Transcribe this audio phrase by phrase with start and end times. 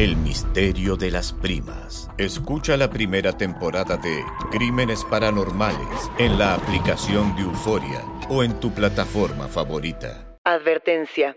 [0.00, 2.08] El misterio de las primas.
[2.16, 8.72] Escucha la primera temporada de Crímenes Paranormales en la aplicación de Euforia o en tu
[8.72, 10.38] plataforma favorita.
[10.44, 11.36] Advertencia.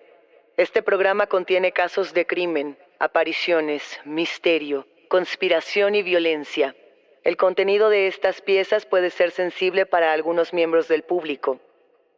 [0.55, 6.73] Este programa contiene casos de crimen, apariciones, misterio, conspiración y violencia.
[7.25, 11.59] El contenido de estas piezas puede ser sensible para algunos miembros del público.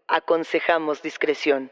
[0.08, 1.72] Aconsejamos discreción.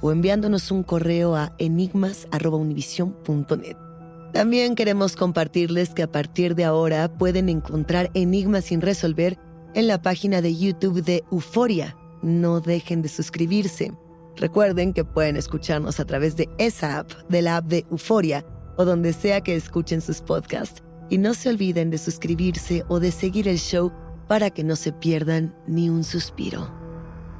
[0.00, 3.76] o enviándonos un correo a enigmas.univision.net.
[4.32, 9.38] También queremos compartirles que a partir de ahora pueden encontrar Enigmas sin resolver
[9.74, 11.96] en la página de YouTube de Euforia.
[12.22, 13.92] No dejen de suscribirse.
[14.36, 18.44] Recuerden que pueden escucharnos a través de esa app, de la app de Euforia,
[18.76, 20.82] o donde sea que escuchen sus podcasts.
[21.08, 23.92] Y no se olviden de suscribirse o de seguir el show
[24.28, 26.85] para que no se pierdan ni un suspiro.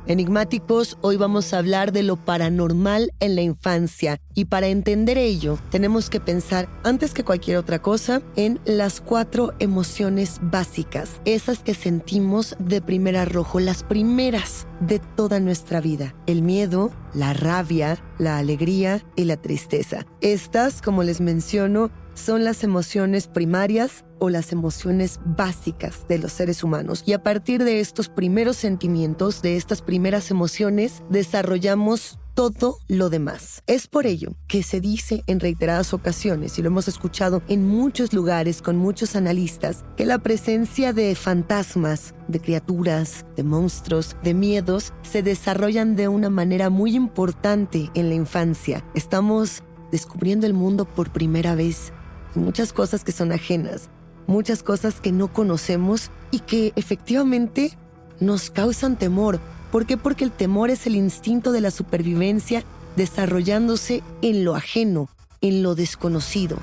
[0.08, 5.58] Enigmáticos, hoy vamos a hablar de lo paranormal en la infancia y para entender ello
[5.70, 11.74] tenemos que pensar antes que cualquier otra cosa en las cuatro emociones básicas, esas que
[11.74, 18.38] sentimos de primer arrojo, las primeras de toda nuestra vida, el miedo, la rabia, la
[18.38, 20.06] alegría y la tristeza.
[20.20, 26.64] Estas, como les menciono, son las emociones primarias o las emociones básicas de los seres
[26.64, 27.04] humanos.
[27.06, 33.62] Y a partir de estos primeros sentimientos, de estas primeras emociones, desarrollamos todo lo demás.
[33.66, 38.12] Es por ello que se dice en reiteradas ocasiones, y lo hemos escuchado en muchos
[38.12, 44.92] lugares con muchos analistas, que la presencia de fantasmas, de criaturas, de monstruos, de miedos,
[45.02, 48.84] se desarrollan de una manera muy importante en la infancia.
[48.94, 51.92] Estamos descubriendo el mundo por primera vez
[52.36, 53.88] muchas cosas que son ajenas,
[54.26, 57.76] muchas cosas que no conocemos y que efectivamente
[58.20, 59.40] nos causan temor,
[59.70, 59.96] ¿Por qué?
[59.96, 62.64] Porque el temor es el instinto de la supervivencia
[62.96, 65.08] desarrollándose en lo ajeno,
[65.40, 66.56] en lo desconocido.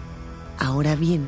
[0.57, 1.27] Ahora bien,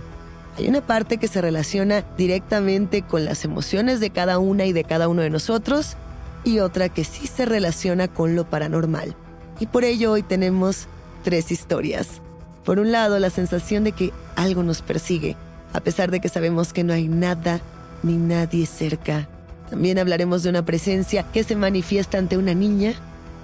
[0.57, 4.83] hay una parte que se relaciona directamente con las emociones de cada una y de
[4.83, 5.95] cada uno de nosotros
[6.43, 9.15] y otra que sí se relaciona con lo paranormal.
[9.59, 10.87] Y por ello hoy tenemos
[11.23, 12.21] tres historias.
[12.65, 15.37] Por un lado, la sensación de que algo nos persigue,
[15.71, 17.61] a pesar de que sabemos que no hay nada
[18.01, 19.29] ni nadie cerca.
[19.69, 22.93] También hablaremos de una presencia que se manifiesta ante una niña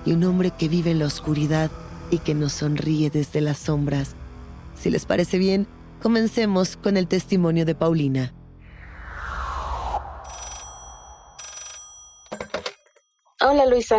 [0.06, 1.70] y un hombre que vive en la oscuridad
[2.10, 4.16] y que nos sonríe desde las sombras.
[4.76, 5.68] Si les parece bien,
[6.02, 8.34] comencemos con el testimonio de Paulina.
[13.40, 13.98] Hola Luisa,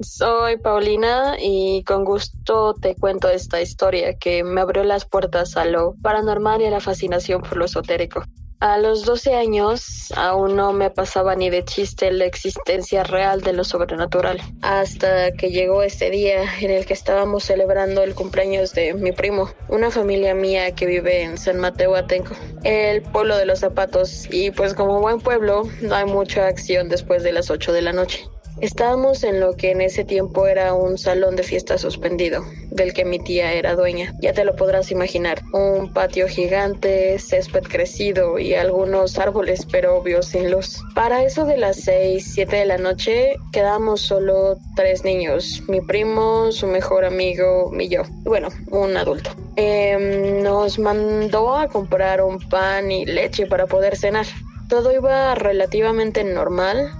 [0.00, 5.64] soy Paulina y con gusto te cuento esta historia que me abrió las puertas a
[5.64, 8.24] lo paranormal y a la fascinación por lo esotérico.
[8.60, 13.54] A los 12 años aún no me pasaba ni de chiste la existencia real de
[13.54, 18.92] lo sobrenatural, hasta que llegó ese día en el que estábamos celebrando el cumpleaños de
[18.92, 23.60] mi primo, una familia mía que vive en San Mateo Atenco, el pueblo de los
[23.60, 27.80] zapatos, y pues como buen pueblo no hay mucha acción después de las 8 de
[27.80, 28.28] la noche.
[28.60, 33.06] Estábamos en lo que en ese tiempo era un salón de fiesta suspendido, del que
[33.06, 34.14] mi tía era dueña.
[34.20, 35.40] Ya te lo podrás imaginar.
[35.54, 40.82] Un patio gigante, césped crecido y algunos árboles, pero obvios sin luz.
[40.94, 45.62] Para eso de las 6, 7 de la noche, quedamos solo tres niños.
[45.66, 48.02] Mi primo, su mejor amigo y yo.
[48.24, 49.30] Bueno, un adulto.
[49.56, 54.26] Em, nos mandó a comprar un pan y leche para poder cenar.
[54.68, 56.92] Todo iba relativamente normal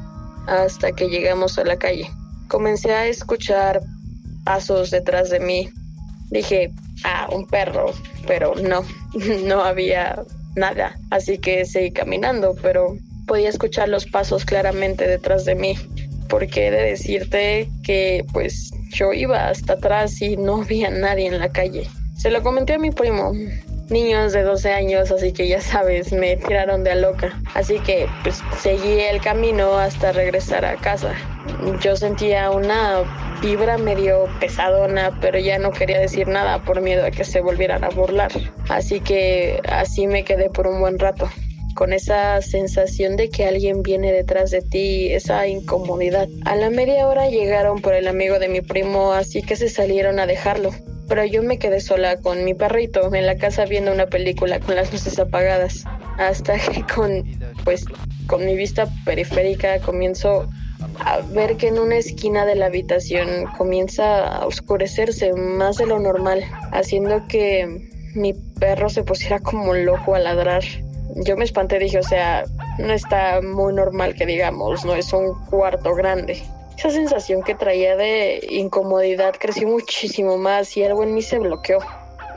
[0.46, 2.10] hasta que llegamos a la calle.
[2.48, 3.80] Comencé a escuchar
[4.44, 5.68] pasos detrás de mí.
[6.30, 6.72] Dije,
[7.04, 7.92] ah, un perro,
[8.26, 8.84] pero no,
[9.44, 10.22] no había
[10.56, 10.96] nada.
[11.10, 12.96] Así que seguí caminando, pero
[13.26, 15.76] podía escuchar los pasos claramente detrás de mí.
[16.28, 21.38] Porque he de decirte que pues yo iba hasta atrás y no había nadie en
[21.38, 21.88] la calle.
[22.16, 23.32] Se lo comenté a mi primo
[23.90, 27.38] niños de 12 años, así que ya sabes, me tiraron de a loca.
[27.54, 31.14] Así que pues seguí el camino hasta regresar a casa.
[31.80, 33.02] Yo sentía una
[33.42, 37.84] vibra medio pesadona, pero ya no quería decir nada por miedo a que se volvieran
[37.84, 38.30] a burlar.
[38.68, 41.28] Así que así me quedé por un buen rato
[41.74, 46.28] con esa sensación de que alguien viene detrás de ti, esa incomodidad.
[46.44, 50.18] A la media hora llegaron por el amigo de mi primo, así que se salieron
[50.18, 50.72] a dejarlo
[51.10, 54.76] pero yo me quedé sola con mi perrito en la casa viendo una película con
[54.76, 55.84] las luces apagadas,
[56.18, 57.24] hasta que con,
[57.64, 57.84] pues,
[58.28, 60.48] con mi vista periférica comienzo
[61.00, 65.98] a ver que en una esquina de la habitación comienza a oscurecerse más de lo
[65.98, 70.62] normal, haciendo que mi perro se pusiera como loco a ladrar.
[71.16, 72.44] Yo me espanté, dije, o sea,
[72.78, 76.40] no está muy normal que digamos, no es un cuarto grande.
[76.80, 81.80] Esa sensación que traía de incomodidad creció muchísimo más y algo en mí se bloqueó.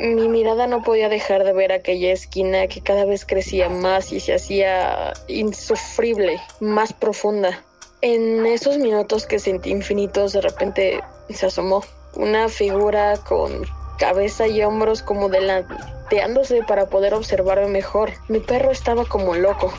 [0.01, 4.19] Mi mirada no podía dejar de ver aquella esquina que cada vez crecía más y
[4.19, 7.63] se hacía insufrible, más profunda.
[8.01, 10.99] En esos minutos que sentí infinitos, de repente
[11.29, 11.81] se asomó
[12.13, 13.63] una figura con
[13.97, 18.11] cabeza y hombros como delanteándose para poder observarme mejor.
[18.27, 19.73] Mi perro estaba como loco,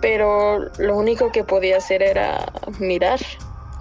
[0.00, 3.20] pero lo único que podía hacer era mirar.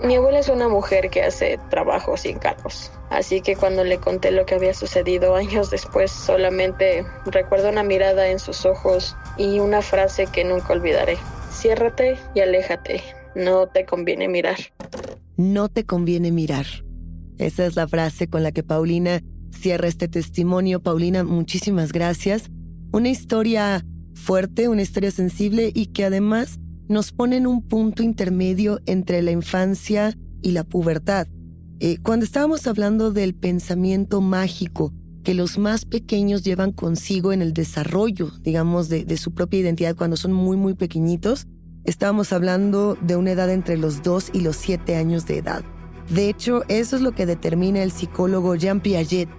[0.03, 4.31] Mi abuela es una mujer que hace trabajo sin cargos, así que cuando le conté
[4.31, 9.83] lo que había sucedido años después, solamente recuerdo una mirada en sus ojos y una
[9.83, 11.17] frase que nunca olvidaré.
[11.51, 13.03] Ciérrate y aléjate,
[13.35, 14.57] no te conviene mirar.
[15.37, 16.65] No te conviene mirar.
[17.37, 20.81] Esa es la frase con la que Paulina cierra este testimonio.
[20.81, 22.49] Paulina, muchísimas gracias.
[22.91, 26.59] Una historia fuerte, una historia sensible y que además
[26.91, 31.27] nos ponen un punto intermedio entre la infancia y la pubertad.
[31.79, 34.93] Eh, cuando estábamos hablando del pensamiento mágico
[35.23, 39.95] que los más pequeños llevan consigo en el desarrollo, digamos, de, de su propia identidad
[39.95, 41.47] cuando son muy, muy pequeñitos,
[41.85, 45.63] estábamos hablando de una edad entre los 2 y los 7 años de edad.
[46.09, 49.29] De hecho, eso es lo que determina el psicólogo Jean Piaget.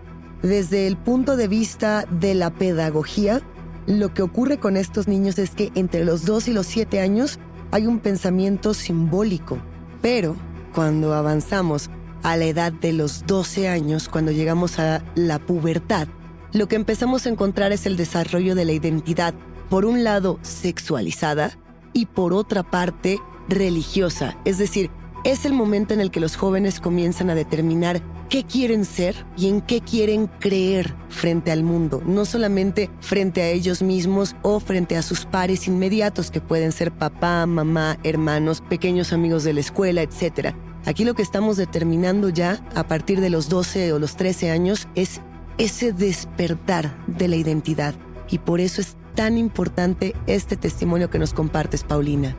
[0.42, 3.42] Desde el punto de vista de la pedagogía,
[3.86, 7.38] lo que ocurre con estos niños es que entre los 2 y los 7 años
[7.70, 9.58] hay un pensamiento simbólico,
[10.00, 10.36] pero
[10.74, 11.90] cuando avanzamos
[12.22, 16.06] a la edad de los 12 años, cuando llegamos a la pubertad,
[16.52, 19.34] lo que empezamos a encontrar es el desarrollo de la identidad,
[19.68, 21.58] por un lado sexualizada
[21.92, 24.90] y por otra parte religiosa, es decir,
[25.24, 28.00] es el momento en el que los jóvenes comienzan a determinar
[28.32, 33.50] qué quieren ser y en qué quieren creer frente al mundo, no solamente frente a
[33.50, 39.12] ellos mismos o frente a sus pares inmediatos que pueden ser papá, mamá, hermanos, pequeños
[39.12, 40.54] amigos de la escuela, etc.
[40.86, 44.88] Aquí lo que estamos determinando ya a partir de los 12 o los 13 años
[44.94, 45.20] es
[45.58, 47.94] ese despertar de la identidad
[48.30, 52.34] y por eso es tan importante este testimonio que nos compartes, Paulina.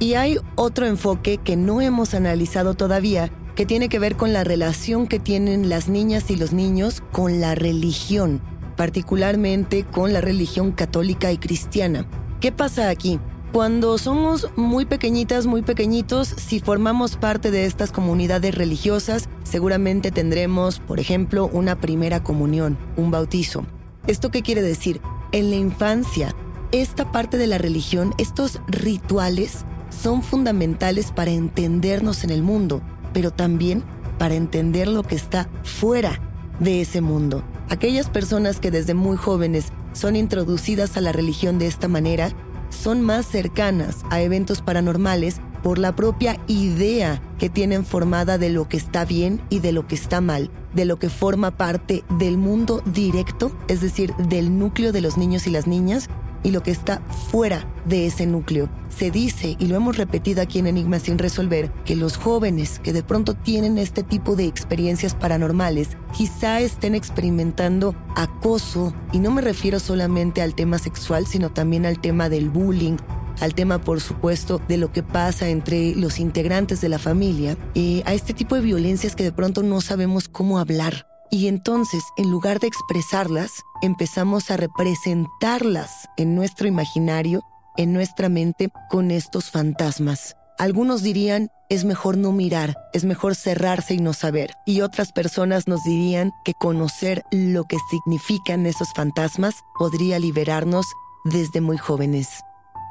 [0.00, 4.44] Y hay otro enfoque que no hemos analizado todavía, que tiene que ver con la
[4.44, 8.40] relación que tienen las niñas y los niños con la religión,
[8.76, 12.06] particularmente con la religión católica y cristiana.
[12.40, 13.20] ¿Qué pasa aquí?
[13.52, 20.78] Cuando somos muy pequeñitas, muy pequeñitos, si formamos parte de estas comunidades religiosas, seguramente tendremos,
[20.78, 23.64] por ejemplo, una primera comunión, un bautizo.
[24.06, 25.00] ¿Esto qué quiere decir?
[25.32, 26.32] En la infancia,
[26.70, 32.80] esta parte de la religión, estos rituales, son fundamentales para entendernos en el mundo,
[33.12, 33.82] pero también
[34.18, 36.20] para entender lo que está fuera
[36.58, 37.42] de ese mundo.
[37.68, 42.30] Aquellas personas que desde muy jóvenes son introducidas a la religión de esta manera
[42.68, 48.68] son más cercanas a eventos paranormales por la propia idea que tienen formada de lo
[48.68, 52.38] que está bien y de lo que está mal, de lo que forma parte del
[52.38, 56.08] mundo directo, es decir, del núcleo de los niños y las niñas,
[56.42, 58.68] y lo que está fuera de ese núcleo.
[58.88, 62.92] Se dice, y lo hemos repetido aquí en Enigma sin resolver, que los jóvenes que
[62.92, 69.42] de pronto tienen este tipo de experiencias paranormales quizá estén experimentando acoso, y no me
[69.42, 72.96] refiero solamente al tema sexual, sino también al tema del bullying,
[73.40, 78.02] al tema, por supuesto, de lo que pasa entre los integrantes de la familia, y
[78.04, 81.09] a este tipo de violencias que de pronto no sabemos cómo hablar.
[81.30, 87.42] Y entonces, en lugar de expresarlas, empezamos a representarlas en nuestro imaginario,
[87.76, 90.36] en nuestra mente, con estos fantasmas.
[90.58, 94.54] Algunos dirían, es mejor no mirar, es mejor cerrarse y no saber.
[94.66, 100.84] Y otras personas nos dirían que conocer lo que significan esos fantasmas podría liberarnos
[101.24, 102.28] desde muy jóvenes.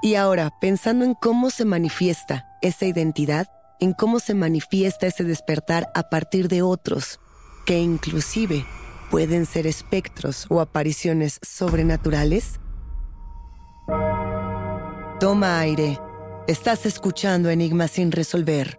[0.01, 3.48] Y ahora, pensando en cómo se manifiesta esa identidad,
[3.81, 7.19] en cómo se manifiesta ese despertar a partir de otros,
[7.69, 8.65] que inclusive
[9.11, 12.59] pueden ser espectros o apariciones sobrenaturales?
[15.19, 15.99] Toma aire.
[16.47, 18.78] Estás escuchando Enigmas sin resolver.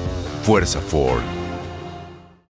[0.43, 1.40] Fuerza Ford.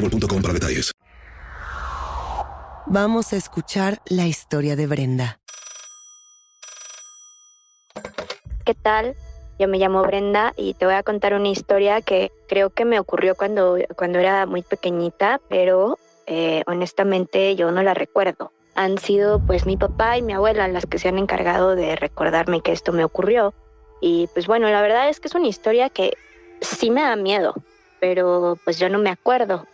[0.00, 0.92] boostmobile.com para detalles.
[2.88, 5.40] Vamos a escuchar la historia de Brenda.
[8.64, 9.16] ¿Qué tal?
[9.58, 13.00] Yo me llamo Brenda y te voy a contar una historia que creo que me
[13.00, 18.52] ocurrió cuando, cuando era muy pequeñita, pero eh, honestamente yo no la recuerdo.
[18.74, 22.60] Han sido pues mi papá y mi abuela las que se han encargado de recordarme
[22.60, 23.54] que esto me ocurrió.
[24.00, 26.12] Y pues bueno, la verdad es que es una historia que
[26.60, 27.54] sí me da miedo,
[27.98, 29.66] pero pues yo no me acuerdo.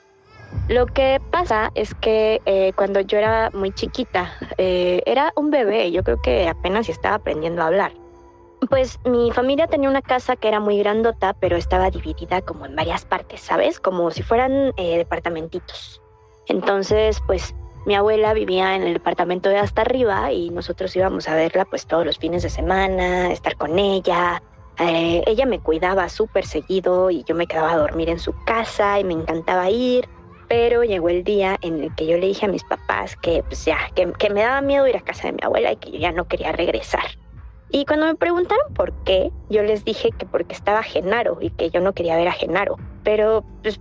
[0.69, 5.91] Lo que pasa es que eh, cuando yo era muy chiquita, eh, era un bebé,
[5.91, 7.93] yo creo que apenas estaba aprendiendo a hablar.
[8.71, 12.77] Pues mi familia tenía una casa que era muy grandota, pero estaba dividida como en
[12.77, 13.81] varias partes, ¿sabes?
[13.81, 16.01] Como si fueran eh, departamentitos.
[16.47, 17.55] Entonces, pues
[17.85, 21.87] mi abuela vivía en el departamento de hasta arriba y nosotros íbamos a verla pues
[21.87, 24.41] todos los fines de semana, estar con ella.
[24.79, 29.01] Eh, ella me cuidaba súper seguido y yo me quedaba a dormir en su casa
[29.01, 30.09] y me encantaba ir.
[30.53, 33.65] Pero llegó el día en el que yo le dije a mis papás que pues
[33.65, 36.13] ya, que, me daba miedo ir a casa de mi abuela y que yo ya
[36.13, 37.05] no quería regresar.
[37.71, 41.71] Y cuando me preguntaron por qué, yo les dije que porque estaba Genaro y que
[41.71, 42.77] yo no quería ver a Genaro.
[43.03, 43.81] Pero pues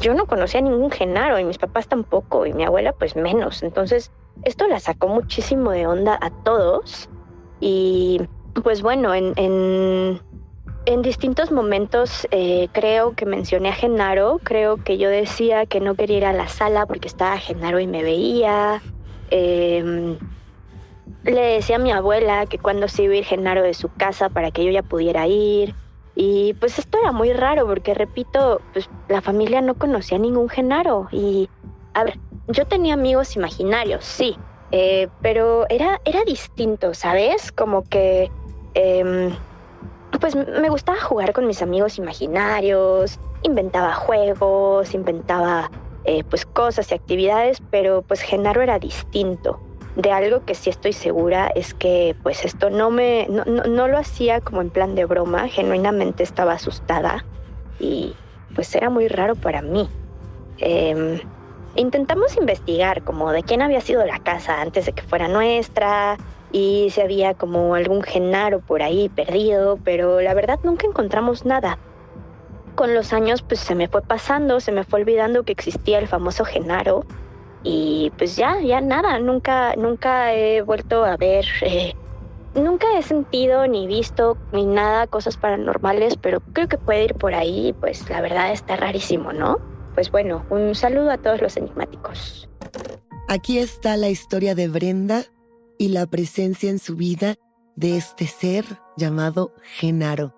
[0.00, 3.62] yo no conocía ningún Genaro y mis papás tampoco y mi abuela pues menos.
[3.62, 4.12] Entonces
[4.44, 7.08] esto la sacó muchísimo de onda a todos
[7.58, 8.20] y
[8.62, 10.20] pues bueno, en, en,
[10.86, 15.94] en distintos momentos eh, creo que mencioné a Genaro, creo que yo decía que no
[15.94, 18.82] quería ir a la sala porque estaba Genaro y me veía.
[19.30, 20.18] Eh,
[21.24, 24.28] le decía a mi abuela que cuando se iba a ir Genaro de su casa
[24.28, 25.74] para que yo ya pudiera ir.
[26.14, 31.08] Y pues esto era muy raro porque, repito, pues la familia no conocía ningún Genaro.
[31.10, 31.48] Y,
[31.94, 34.36] a ver, yo tenía amigos imaginarios, sí,
[34.72, 37.50] eh, pero era, era distinto, ¿sabes?
[37.52, 38.30] Como que,
[38.74, 39.30] eh,
[40.22, 45.68] pues me gustaba jugar con mis amigos imaginarios, inventaba juegos, inventaba
[46.04, 49.60] eh, pues cosas y actividades, pero pues Genaro era distinto
[49.96, 53.98] de algo que sí estoy segura es que pues esto no me no, no, lo
[53.98, 57.26] hacía como en plan de broma, genuinamente estaba asustada
[57.80, 58.14] y
[58.54, 59.88] pues era muy raro para mí.
[60.58, 61.20] Eh,
[61.74, 66.16] intentamos investigar como de quién había sido la casa antes de que fuera nuestra
[66.52, 71.78] y si había como algún genaro por ahí perdido, pero la verdad nunca encontramos nada.
[72.74, 76.08] Con los años pues se me fue pasando, se me fue olvidando que existía el
[76.08, 77.04] famoso genaro
[77.62, 81.94] y pues ya, ya nada, nunca, nunca he vuelto a ver, eh,
[82.54, 87.34] nunca he sentido ni visto ni nada cosas paranormales, pero creo que puede ir por
[87.34, 89.58] ahí, pues la verdad está rarísimo, ¿no?
[89.94, 92.48] Pues bueno, un saludo a todos los enigmáticos.
[93.28, 95.24] Aquí está la historia de Brenda
[95.82, 97.34] y la presencia en su vida
[97.74, 98.64] de este ser
[98.96, 100.32] llamado Genaro.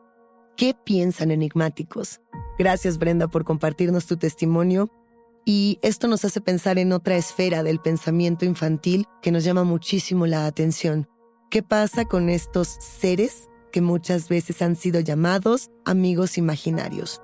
[0.56, 2.22] ¿Qué piensan enigmáticos?
[2.58, 4.88] Gracias Brenda por compartirnos tu testimonio
[5.44, 10.26] y esto nos hace pensar en otra esfera del pensamiento infantil que nos llama muchísimo
[10.26, 11.10] la atención.
[11.50, 17.20] ¿Qué pasa con estos seres que muchas veces han sido llamados amigos imaginarios?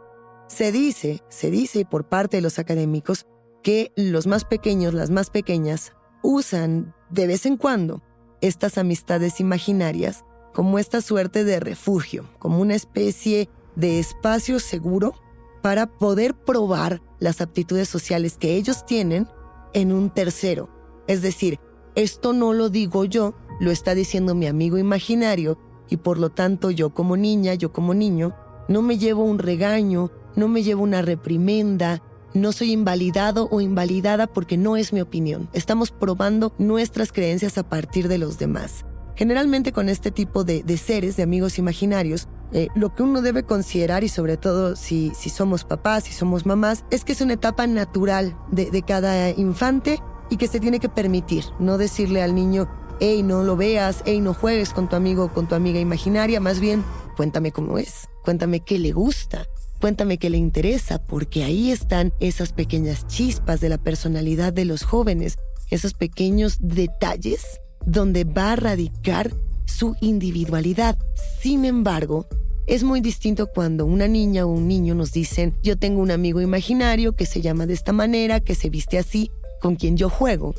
[0.46, 3.24] Se dice, se dice por parte de los académicos
[3.62, 8.02] que los más pequeños, las más pequeñas, usan de vez en cuando
[8.40, 15.14] estas amistades imaginarias como esta suerte de refugio, como una especie de espacio seguro
[15.62, 19.28] para poder probar las aptitudes sociales que ellos tienen
[19.72, 20.68] en un tercero.
[21.06, 21.60] Es decir,
[21.94, 26.70] esto no lo digo yo, lo está diciendo mi amigo imaginario y por lo tanto
[26.70, 28.34] yo como niña, yo como niño,
[28.68, 32.02] no me llevo un regaño, no me llevo una reprimenda,
[32.34, 35.48] no soy invalidado o invalidada porque no es mi opinión.
[35.52, 38.84] Estamos probando nuestras creencias a partir de los demás.
[39.16, 44.02] Generalmente con este tipo de, seres, de amigos imaginarios, eh, lo que uno debe considerar,
[44.02, 47.66] y sobre todo si, si somos papás, si somos mamás, es que es una etapa
[47.66, 52.68] natural de, de cada infante y que se tiene que permitir, no decirle al niño,
[53.00, 56.40] hey, no lo veas, hey, no juegues con tu amigo o con tu amiga imaginaria,
[56.40, 56.84] más bien,
[57.16, 59.46] cuéntame cómo es, cuéntame qué le gusta,
[59.80, 64.82] cuéntame qué le interesa, porque ahí están esas pequeñas chispas de la personalidad de los
[64.82, 65.38] jóvenes,
[65.70, 69.32] esos pequeños detalles donde va a radicar
[69.64, 70.98] su individualidad.
[71.40, 72.26] Sin embargo,
[72.66, 76.40] es muy distinto cuando una niña o un niño nos dicen, yo tengo un amigo
[76.40, 80.54] imaginario que se llama de esta manera, que se viste así, con quien yo juego,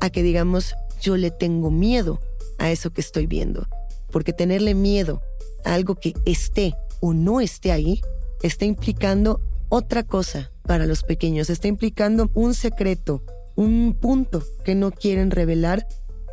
[0.00, 2.20] a que digamos, yo le tengo miedo
[2.58, 3.66] a eso que estoy viendo.
[4.10, 5.20] Porque tenerle miedo
[5.64, 8.00] a algo que esté o no esté ahí,
[8.46, 13.24] está implicando otra cosa para los pequeños, está implicando un secreto,
[13.56, 15.86] un punto que no quieren revelar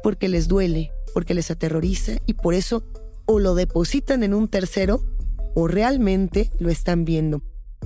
[0.04, 2.84] porque les duele, porque les aterroriza y por eso
[3.26, 5.06] o lo depositan en un tercero
[5.56, 7.44] o realmente lo están viendo.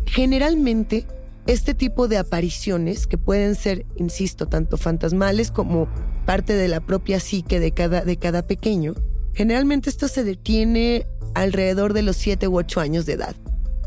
[0.08, 1.06] Generalmente,
[1.46, 5.88] este tipo de apariciones, que pueden ser, insisto, tanto fantasmales como
[6.26, 8.96] parte de la propia psique de cada, de cada pequeño,
[9.34, 13.36] generalmente esto se detiene alrededor de los 7 u 8 años de edad.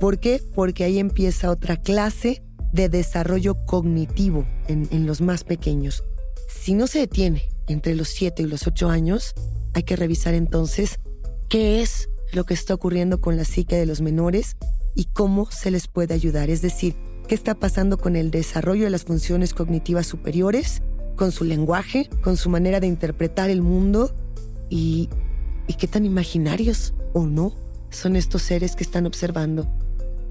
[0.01, 0.41] ¿Por qué?
[0.55, 6.05] Porque ahí empieza otra clase de desarrollo cognitivo en, los más pequeños.
[6.49, 9.35] Si no se detiene entre los 7 y los 8 años,
[9.75, 11.01] hay que revisar entonces
[11.49, 14.57] qué es lo que está ocurriendo con la psique de los menores
[14.95, 16.51] y cómo se les puede ayudar.
[16.51, 16.95] Es decir,
[17.27, 20.83] qué está pasando con el desarrollo de las funciones cognitivas superiores,
[21.17, 24.15] con su lenguaje, con su manera de interpretar el mundo
[24.71, 25.09] y,
[25.67, 27.53] y qué tan imaginarios o no
[27.91, 29.67] son estos seres que están observando.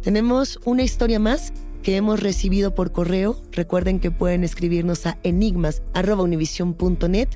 [0.01, 3.37] Tenemos una historia más que hemos recibido por correo.
[3.51, 7.29] Recuerden que pueden escribirnos a enigmas.univision.net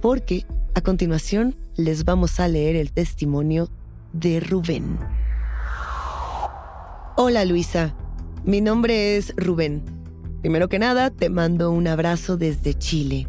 [0.00, 3.68] porque a continuación les vamos a leer el testimonio
[4.12, 4.98] de Rubén.
[7.16, 7.94] Hola Luisa,
[8.44, 9.82] mi nombre es Rubén.
[10.40, 13.26] Primero que nada, te mando un abrazo desde Chile.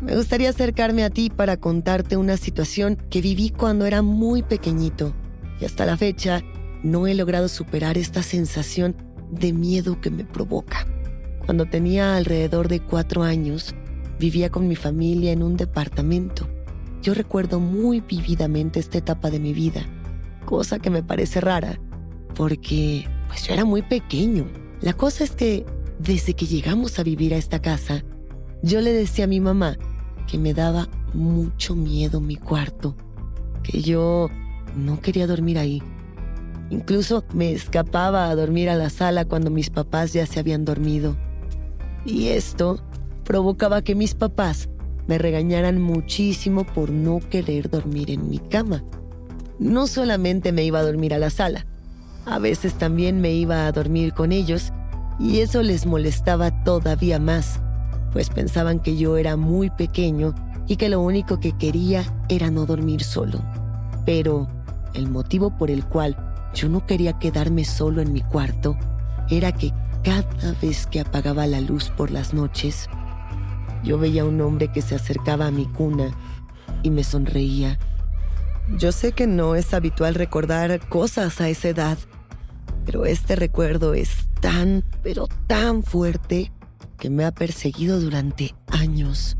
[0.00, 5.14] Me gustaría acercarme a ti para contarte una situación que viví cuando era muy pequeñito
[5.60, 6.42] y hasta la fecha
[6.84, 8.94] no he logrado superar esta sensación
[9.30, 10.86] de miedo que me provoca.
[11.44, 13.74] Cuando tenía alrededor de cuatro años,
[14.20, 16.46] vivía con mi familia en un departamento.
[17.02, 19.82] Yo recuerdo muy vividamente esta etapa de mi vida,
[20.44, 21.80] cosa que me parece rara,
[22.34, 24.46] porque pues yo era muy pequeño.
[24.82, 25.64] La cosa es que
[25.98, 28.04] desde que llegamos a vivir a esta casa,
[28.62, 29.78] yo le decía a mi mamá
[30.26, 32.94] que me daba mucho miedo mi cuarto,
[33.62, 34.28] que yo
[34.76, 35.82] no quería dormir ahí.
[36.70, 41.16] Incluso me escapaba a dormir a la sala cuando mis papás ya se habían dormido.
[42.04, 42.80] Y esto
[43.24, 44.68] provocaba que mis papás
[45.06, 48.82] me regañaran muchísimo por no querer dormir en mi cama.
[49.58, 51.66] No solamente me iba a dormir a la sala,
[52.26, 54.72] a veces también me iba a dormir con ellos
[55.18, 57.60] y eso les molestaba todavía más,
[58.12, 60.34] pues pensaban que yo era muy pequeño
[60.66, 63.40] y que lo único que quería era no dormir solo.
[64.06, 64.48] Pero
[64.94, 66.16] el motivo por el cual
[66.54, 68.78] yo no quería quedarme solo en mi cuarto
[69.28, 69.72] era que
[70.04, 72.88] cada vez que apagaba la luz por las noches,
[73.82, 76.10] yo veía a un hombre que se acercaba a mi cuna
[76.82, 77.78] y me sonreía.
[78.78, 81.98] Yo sé que no es habitual recordar cosas a esa edad,
[82.86, 86.52] pero este recuerdo es tan, pero tan fuerte
[86.98, 89.36] que me ha perseguido durante años.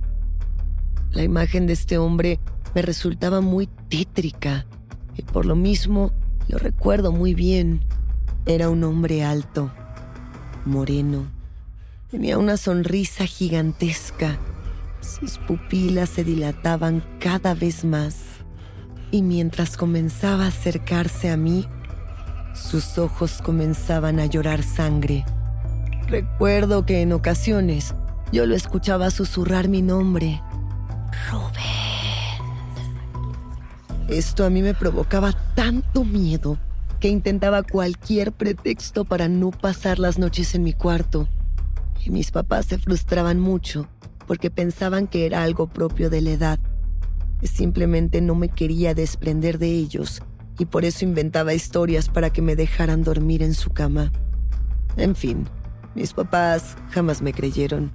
[1.11, 2.41] La imagen de este hombre
[2.75, 4.67] me resultaba muy tétrica
[5.15, 6.11] y por lo mismo
[6.49, 7.81] lo recuerdo muy bien.
[8.47, 9.71] Era un hombre alto,
[10.65, 11.27] moreno.
[12.11, 14.39] Tenía una sonrisa gigantesca.
[15.01, 18.17] Sus pupilas se dilataban cada vez más.
[19.11, 21.67] Y mientras comenzaba a acercarse a mí,
[22.55, 25.25] sus ojos comenzaban a llorar sangre.
[26.09, 27.95] Recuerdo que en ocasiones
[28.33, 30.43] yo lo escuchaba susurrar mi nombre.
[34.09, 36.59] Esto a mí me provocaba tanto miedo
[37.01, 41.27] que intentaba cualquier pretexto para no pasar las noches en mi cuarto.
[42.05, 43.89] Y mis papás se frustraban mucho
[44.27, 46.59] porque pensaban que era algo propio de la edad.
[47.43, 50.23] Simplemente no me quería desprender de ellos
[50.59, 54.13] y por eso inventaba historias para que me dejaran dormir en su cama.
[54.97, 55.49] En fin,
[55.95, 57.91] mis papás jamás me creyeron.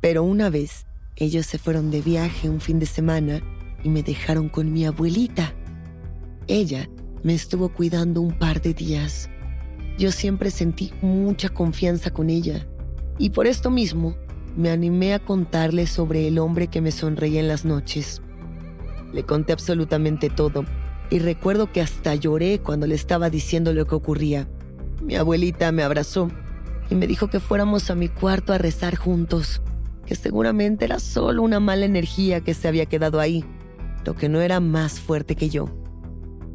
[0.00, 3.42] Pero una vez, ellos se fueron de viaje un fin de semana
[3.84, 5.54] y me dejaron con mi abuelita.
[6.48, 6.88] Ella
[7.22, 9.30] me estuvo cuidando un par de días.
[9.96, 12.66] Yo siempre sentí mucha confianza con ella
[13.18, 14.16] y por esto mismo
[14.56, 18.20] me animé a contarle sobre el hombre que me sonreía en las noches.
[19.12, 20.64] Le conté absolutamente todo
[21.10, 24.48] y recuerdo que hasta lloré cuando le estaba diciendo lo que ocurría.
[25.00, 26.30] Mi abuelita me abrazó
[26.90, 29.62] y me dijo que fuéramos a mi cuarto a rezar juntos,
[30.06, 33.44] que seguramente era solo una mala energía que se había quedado ahí
[34.04, 35.68] lo que no era más fuerte que yo.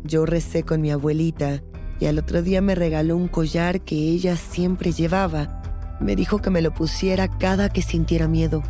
[0.03, 1.61] Yo recé con mi abuelita
[1.99, 5.61] y al otro día me regaló un collar que ella siempre llevaba.
[5.99, 8.63] Me dijo que me lo pusiera cada que sintiera miedo.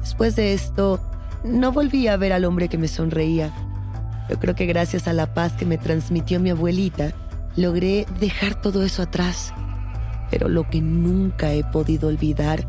[0.00, 1.00] Después de esto,
[1.44, 3.52] no volví a ver al hombre que me sonreía.
[4.28, 7.12] Yo creo que gracias a la paz que me transmitió mi abuelita,
[7.56, 9.52] logré dejar todo eso atrás.
[10.30, 12.66] Pero lo que nunca he podido olvidar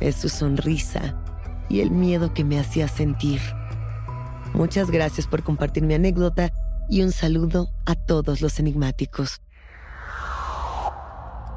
[0.00, 1.14] es su sonrisa
[1.68, 3.40] y el miedo que me hacía sentir.
[4.54, 6.52] Muchas gracias por compartir mi anécdota
[6.88, 9.42] y un saludo a todos los enigmáticos.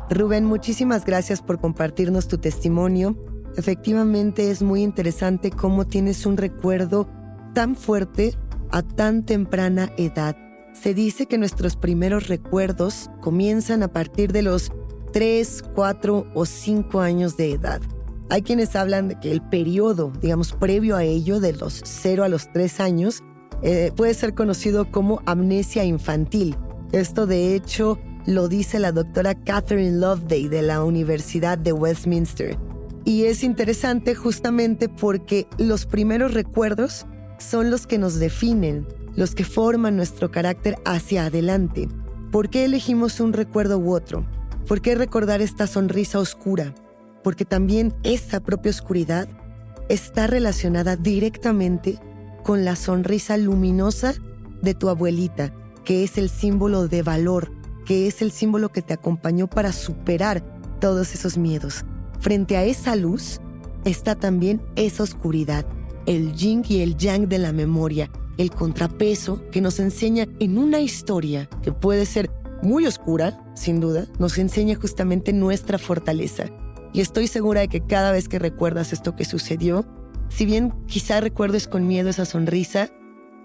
[0.09, 3.15] Rubén, muchísimas gracias por compartirnos tu testimonio.
[3.57, 7.07] Efectivamente es muy interesante cómo tienes un recuerdo
[7.53, 8.35] tan fuerte
[8.71, 10.35] a tan temprana edad.
[10.73, 14.71] Se dice que nuestros primeros recuerdos comienzan a partir de los
[15.13, 17.81] 3, 4 o 5 años de edad.
[18.29, 22.29] Hay quienes hablan de que el periodo, digamos, previo a ello, de los 0 a
[22.29, 23.23] los 3 años,
[23.63, 26.55] eh, puede ser conocido como amnesia infantil.
[26.91, 32.57] Esto de hecho lo dice la doctora Catherine Loveday de la Universidad de Westminster.
[33.03, 37.07] Y es interesante justamente porque los primeros recuerdos
[37.39, 41.87] son los que nos definen, los que forman nuestro carácter hacia adelante.
[42.31, 44.27] ¿Por qué elegimos un recuerdo u otro?
[44.67, 46.75] ¿Por qué recordar esta sonrisa oscura?
[47.23, 49.27] Porque también esa propia oscuridad
[49.89, 51.99] está relacionada directamente
[52.43, 54.13] con la sonrisa luminosa
[54.61, 55.53] de tu abuelita,
[55.83, 57.51] que es el símbolo de valor,
[57.85, 60.43] que es el símbolo que te acompañó para superar
[60.79, 61.83] todos esos miedos.
[62.19, 63.39] Frente a esa luz
[63.85, 65.65] está también esa oscuridad,
[66.05, 70.79] el yin y el yang de la memoria, el contrapeso que nos enseña en una
[70.79, 72.29] historia que puede ser
[72.61, 76.45] muy oscura, sin duda, nos enseña justamente nuestra fortaleza.
[76.93, 79.85] Y estoy segura de que cada vez que recuerdas esto que sucedió,
[80.29, 82.89] si bien quizá recuerdes con miedo esa sonrisa,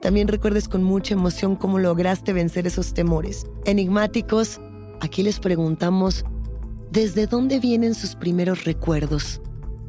[0.00, 3.46] también recuerdes con mucha emoción cómo lograste vencer esos temores.
[3.64, 4.60] Enigmáticos,
[5.00, 6.24] aquí les preguntamos,
[6.90, 9.40] ¿desde dónde vienen sus primeros recuerdos?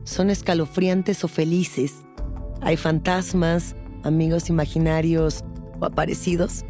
[0.06, 1.96] ¿Son escalofriantes o felices?
[2.62, 5.44] ¿Hay fantasmas, amigos imaginarios
[5.80, 6.63] o aparecidos?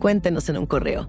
[0.00, 1.08] Cuéntenos en un correo.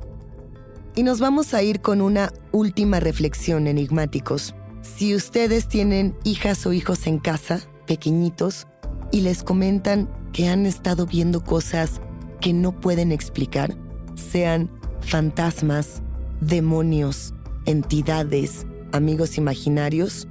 [0.95, 4.55] Y nos vamos a ir con una última reflexión, enigmáticos.
[4.81, 8.67] Si ustedes tienen hijas o hijos en casa, pequeñitos,
[9.11, 12.01] y les comentan que han estado viendo cosas
[12.39, 13.75] que no pueden explicar,
[14.15, 16.01] sean fantasmas,
[16.39, 17.33] demonios,
[17.65, 20.27] entidades, amigos imaginarios,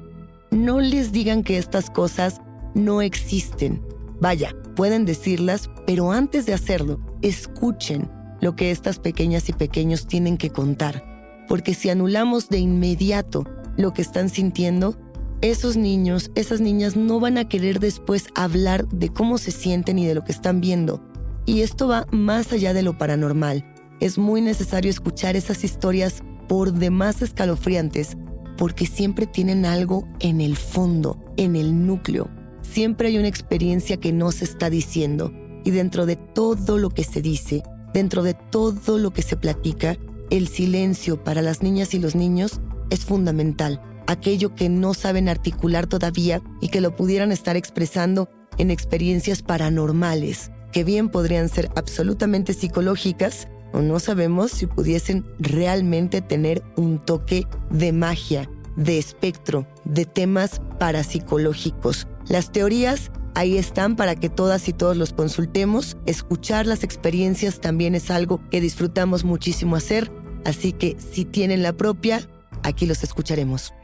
[0.51, 2.41] no les digan que estas cosas
[2.75, 3.83] no existen.
[4.21, 8.11] Vaya, pueden decirlas, pero antes de hacerlo, escuchen
[8.41, 11.05] lo que estas pequeñas y pequeños tienen que contar.
[11.47, 13.45] Porque si anulamos de inmediato
[13.81, 14.97] lo que están sintiendo,
[15.41, 20.07] esos niños, esas niñas no van a querer después hablar de cómo se sienten y
[20.07, 21.03] de lo que están viendo.
[21.47, 23.65] Y esto va más allá de lo paranormal.
[24.01, 28.17] Es muy necesario escuchar esas historias por demás escalofriantes
[28.57, 32.29] porque siempre tienen algo en el fondo, en el núcleo.
[32.61, 35.33] Siempre hay una experiencia que no se está diciendo.
[35.65, 37.63] Y dentro de todo lo que se dice,
[37.93, 39.97] Dentro de todo lo que se platica,
[40.31, 42.61] el silencio para las niñas y los niños
[42.91, 43.81] es fundamental.
[44.07, 50.51] Aquello que no saben articular todavía y que lo pudieran estar expresando en experiencias paranormales,
[50.73, 57.47] que bien podrían ser absolutamente psicológicas o no sabemos si pudiesen realmente tener un toque
[57.71, 62.09] de magia, de espectro, de temas parapsicológicos.
[62.29, 65.97] Las teorías Ahí están para que todas y todos los consultemos.
[66.07, 70.11] Escuchar las experiencias también es algo que disfrutamos muchísimo hacer,
[70.45, 72.29] así que si tienen la propia,
[72.63, 73.75] aquí los escucharemos.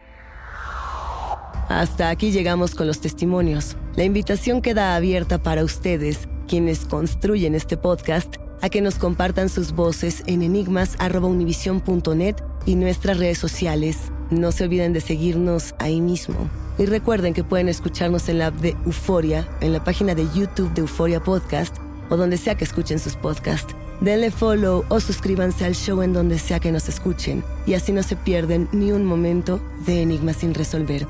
[1.69, 3.77] Hasta aquí llegamos con los testimonios.
[3.97, 9.73] La invitación queda abierta para ustedes, quienes construyen este podcast, a que nos compartan sus
[9.73, 12.37] voces en enigmas.univision.net
[12.67, 14.12] y nuestras redes sociales.
[14.31, 16.49] No se olviden de seguirnos ahí mismo.
[16.79, 20.73] Y recuerden que pueden escucharnos en la app de Euforia, en la página de YouTube
[20.75, 21.77] de Euforia Podcast
[22.11, 23.75] o donde sea que escuchen sus podcasts.
[24.00, 28.02] Denle follow o suscríbanse al show en donde sea que nos escuchen y así no
[28.02, 31.06] se pierden ni un momento de Enigmas sin resolver.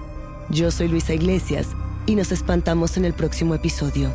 [0.51, 1.68] Yo soy Luisa Iglesias
[2.07, 4.14] y nos espantamos en el próximo episodio.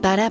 [0.00, 0.30] Para